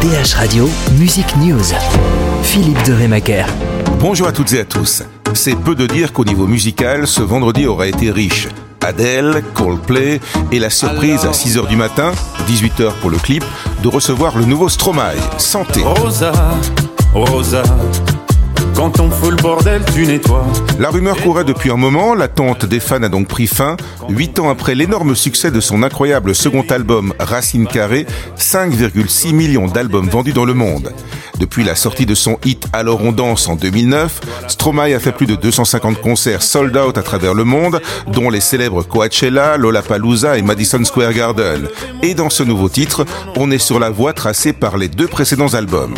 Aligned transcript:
DH 0.00 0.34
Radio, 0.34 0.70
Music 0.96 1.26
News. 1.38 1.74
Philippe 2.44 2.80
de 2.86 2.92
Rémaker. 2.92 3.48
Bonjour 3.98 4.28
à 4.28 4.32
toutes 4.32 4.52
et 4.52 4.60
à 4.60 4.64
tous. 4.64 5.02
C'est 5.34 5.56
peu 5.56 5.74
de 5.74 5.88
dire 5.88 6.12
qu'au 6.12 6.24
niveau 6.24 6.46
musical, 6.46 7.08
ce 7.08 7.20
vendredi 7.20 7.66
aura 7.66 7.88
été 7.88 8.12
riche. 8.12 8.46
Adele, 8.80 9.42
Coldplay 9.54 10.20
et 10.52 10.60
la 10.60 10.70
surprise 10.70 11.24
à 11.24 11.32
6h 11.32 11.66
du 11.66 11.74
matin, 11.74 12.12
18h 12.48 12.92
pour 13.00 13.10
le 13.10 13.18
clip, 13.18 13.44
de 13.82 13.88
recevoir 13.88 14.38
le 14.38 14.44
nouveau 14.44 14.68
Stromae, 14.68 15.16
Santé. 15.36 15.82
Rosa, 15.82 16.32
Rosa, 17.12 17.64
quand 18.78 19.00
on 19.00 19.10
fout 19.10 19.30
le 19.32 19.42
bordel, 19.42 19.82
tu 19.92 20.06
nettoies. 20.06 20.46
La 20.78 20.90
rumeur 20.90 21.20
courait 21.20 21.42
depuis 21.42 21.72
un 21.72 21.76
moment, 21.76 22.14
l'attente 22.14 22.64
des 22.64 22.78
fans 22.78 23.02
a 23.02 23.08
donc 23.08 23.26
pris 23.26 23.48
fin. 23.48 23.76
Huit 24.08 24.38
ans 24.38 24.50
après 24.50 24.76
l'énorme 24.76 25.16
succès 25.16 25.50
de 25.50 25.58
son 25.58 25.82
incroyable 25.82 26.32
second 26.32 26.64
album 26.70 27.12
Racine 27.18 27.66
Carrée, 27.66 28.06
5,6 28.38 29.34
millions 29.34 29.66
d'albums 29.66 30.08
vendus 30.08 30.32
dans 30.32 30.44
le 30.44 30.54
monde. 30.54 30.92
Depuis 31.40 31.64
la 31.64 31.74
sortie 31.74 32.06
de 32.06 32.14
son 32.14 32.38
hit 32.44 32.68
Alors 32.72 33.02
on 33.02 33.10
danse 33.10 33.48
en 33.48 33.56
2009, 33.56 34.20
Stromae 34.46 34.94
a 34.94 35.00
fait 35.00 35.10
plus 35.10 35.26
de 35.26 35.34
250 35.34 36.00
concerts 36.00 36.42
sold 36.44 36.76
out 36.76 36.96
à 36.98 37.02
travers 37.02 37.34
le 37.34 37.42
monde, 37.42 37.80
dont 38.06 38.30
les 38.30 38.40
célèbres 38.40 38.84
Coachella, 38.84 39.56
Lollapalooza 39.56 40.38
et 40.38 40.42
Madison 40.42 40.84
Square 40.84 41.14
Garden. 41.14 41.66
Et 42.04 42.14
dans 42.14 42.30
ce 42.30 42.44
nouveau 42.44 42.68
titre, 42.68 43.04
on 43.36 43.50
est 43.50 43.58
sur 43.58 43.80
la 43.80 43.90
voie 43.90 44.12
tracée 44.12 44.52
par 44.52 44.76
les 44.76 44.86
deux 44.86 45.08
précédents 45.08 45.54
albums. 45.54 45.96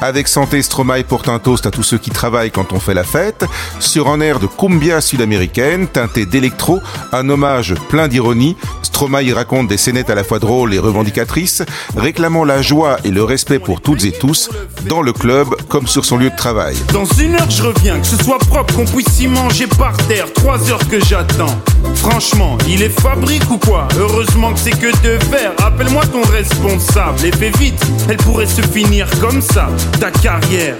Avec 0.00 0.28
Santé, 0.28 0.62
Stromae 0.62 1.02
porte 1.04 1.28
un 1.28 1.38
toast 1.38 1.66
à 1.66 1.70
tous 1.70 1.82
ceux 1.82 1.98
qui 1.98 2.10
travaillent 2.10 2.50
quand 2.50 2.72
on 2.72 2.80
fait 2.80 2.94
la 2.94 3.04
fête. 3.04 3.44
Sur 3.80 4.08
un 4.08 4.20
air 4.20 4.38
de 4.38 4.46
cumbia 4.46 5.00
sud-américaine, 5.00 5.86
teinté 5.86 6.26
d'électro, 6.26 6.80
un 7.12 7.28
hommage 7.28 7.74
plein 7.88 8.08
d'ironie, 8.08 8.56
Stromae 8.82 9.32
raconte 9.34 9.68
des 9.68 9.76
scénettes 9.76 10.10
à 10.10 10.14
la 10.14 10.24
fois 10.24 10.38
drôles 10.38 10.74
et 10.74 10.78
revendicatrices, 10.78 11.62
réclamant 11.96 12.44
la 12.44 12.62
joie 12.62 12.98
et 13.04 13.10
le 13.10 13.24
respect 13.24 13.58
pour 13.58 13.80
toutes 13.80 14.04
et 14.04 14.12
tous, 14.12 14.50
dans 14.88 15.02
le 15.02 15.12
club 15.12 15.48
comme 15.68 15.86
sur 15.86 16.04
son 16.04 16.16
lieu 16.16 16.30
de 16.30 16.36
travail. 16.36 16.76
Dans 16.92 17.04
une 17.04 17.34
heure, 17.34 17.50
je 17.50 17.62
reviens, 17.62 17.98
que 17.98 18.06
ce 18.06 18.22
soit 18.22 18.38
propre, 18.38 18.74
qu'on 18.74 18.84
puisse 18.84 19.20
y 19.20 19.26
manger 19.26 19.66
par 19.66 19.96
terre. 20.06 20.32
Trois 20.32 20.70
heures 20.70 20.88
que 20.88 21.00
j'attends. 21.04 21.58
Franchement, 21.94 22.58
il 22.68 22.82
est 22.82 23.00
fabrique 23.00 23.50
ou 23.50 23.58
quoi 23.58 23.88
Heureusement 23.98 24.52
que 24.52 24.58
c'est 24.58 24.70
que 24.70 24.90
de 25.02 25.18
verre. 25.30 25.52
Appelle-moi 25.64 26.04
ton 26.06 26.22
responsable 26.22 27.24
et 27.24 27.32
fais 27.32 27.50
vite, 27.58 27.80
elle 28.08 28.16
pourrait 28.18 28.46
se 28.46 28.62
finir 28.62 29.08
comme 29.20 29.40
ça 29.40 29.68
ta 30.00 30.10
carrière. 30.10 30.76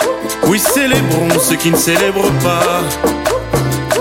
Oui, 0.47 0.59
célébrons 0.59 1.39
ceux 1.41 1.57
qui 1.57 1.71
ne 1.71 1.77
célèbrent 1.77 2.33
pas. 2.43 2.83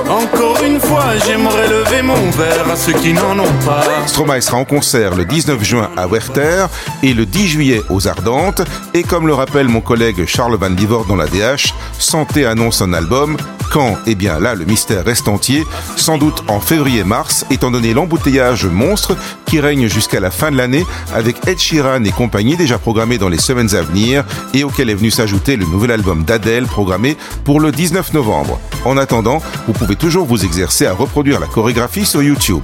Encore 0.09 0.61
une 0.63 0.79
fois, 0.79 1.05
j'aimerais 1.25 1.69
lever 1.69 2.01
mon 2.01 2.29
verre 2.31 2.69
à 2.69 2.75
ceux 2.75 2.93
qui 2.93 3.13
n'en 3.13 3.39
ont 3.39 3.53
pas. 3.65 3.83
Stromae 4.05 4.41
sera 4.41 4.57
en 4.57 4.65
concert 4.65 5.15
le 5.15 5.23
19 5.25 5.63
juin 5.63 5.89
à 5.95 6.07
Werther 6.07 6.67
et 7.01 7.13
le 7.13 7.25
10 7.25 7.47
juillet 7.47 7.81
aux 7.89 8.07
Ardentes. 8.07 8.61
Et 8.93 9.03
comme 9.03 9.27
le 9.27 9.33
rappelle 9.33 9.69
mon 9.69 9.81
collègue 9.81 10.25
Charles 10.27 10.55
Van 10.55 10.69
Divort 10.69 11.05
dans 11.05 11.15
la 11.15 11.27
DH, 11.27 11.73
Santé 11.97 12.45
annonce 12.45 12.81
un 12.81 12.93
album 12.93 13.37
quand 13.73 13.97
Eh 14.05 14.13
bien 14.13 14.39
là, 14.39 14.53
le 14.53 14.65
mystère 14.65 15.03
reste 15.03 15.27
entier, 15.27 15.65
sans 15.97 16.19
doute 16.19 16.43
en 16.47 16.59
février-mars, 16.59 17.45
étant 17.49 17.71
donné 17.71 17.93
l'embouteillage 17.93 18.65
monstre 18.65 19.17
qui 19.47 19.59
règne 19.59 19.87
jusqu'à 19.87 20.19
la 20.19 20.29
fin 20.29 20.51
de 20.51 20.57
l'année 20.57 20.85
avec 21.13 21.47
Ed 21.47 21.59
Sheeran 21.59 22.03
et 22.03 22.11
compagnie 22.11 22.55
déjà 22.55 22.77
programmés 22.77 23.17
dans 23.17 23.29
les 23.29 23.39
semaines 23.39 23.75
à 23.75 23.81
venir 23.81 24.23
et 24.53 24.63
auquel 24.63 24.91
est 24.91 24.95
venu 24.95 25.09
s'ajouter 25.09 25.55
le 25.55 25.65
nouvel 25.65 25.89
album 25.89 26.23
d'Adèle 26.23 26.65
programmé 26.65 27.17
pour 27.43 27.59
le 27.59 27.71
19 27.71 28.13
novembre. 28.13 28.59
En 28.85 28.95
attendant, 28.95 29.41
vous 29.67 29.73
pouvez 29.73 29.95
toujours 29.95 30.27
vous 30.27 30.45
exercer 30.45 30.85
à 30.85 30.93
reproduire 30.93 31.39
la 31.39 31.47
chorégraphie 31.47 32.05
sur 32.05 32.21
YouTube. 32.21 32.63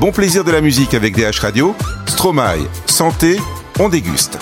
Bon 0.00 0.10
plaisir 0.10 0.42
de 0.42 0.52
la 0.52 0.62
musique 0.62 0.94
avec 0.94 1.16
DH 1.16 1.40
Radio, 1.40 1.74
Stromae, 2.06 2.66
santé, 2.86 3.38
on 3.78 3.90
déguste. 3.90 4.38